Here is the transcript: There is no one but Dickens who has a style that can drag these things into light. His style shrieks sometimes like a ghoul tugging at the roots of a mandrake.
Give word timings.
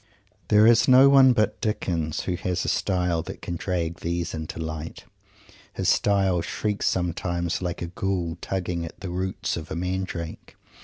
There 0.47 0.65
is 0.65 0.87
no 0.87 1.09
one 1.09 1.31
but 1.31 1.61
Dickens 1.61 2.21
who 2.21 2.33
has 2.37 2.65
a 2.65 2.67
style 2.67 3.21
that 3.21 3.43
can 3.43 3.55
drag 3.55 3.97
these 3.99 4.31
things 4.31 4.41
into 4.41 4.57
light. 4.57 5.03
His 5.73 5.89
style 5.89 6.41
shrieks 6.41 6.87
sometimes 6.87 7.61
like 7.61 7.83
a 7.83 7.85
ghoul 7.85 8.37
tugging 8.41 8.83
at 8.83 9.01
the 9.01 9.11
roots 9.11 9.57
of 9.57 9.69
a 9.69 9.75
mandrake. 9.75 10.55